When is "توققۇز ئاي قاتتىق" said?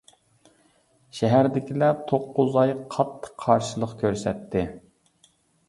2.13-3.37